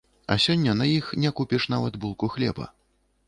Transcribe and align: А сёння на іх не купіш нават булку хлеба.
А 0.35 0.35
сёння 0.45 0.73
на 0.79 0.87
іх 0.93 1.11
не 1.25 1.31
купіш 1.39 1.67
нават 1.75 1.99
булку 2.05 2.31
хлеба. 2.37 2.69